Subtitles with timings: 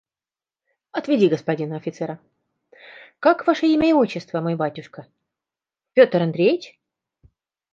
[0.93, 2.17] Отведи господина офицера…
[3.19, 5.05] как ваше имя и отчество, мой батюшка?
[5.93, 6.79] Петр Андреич?..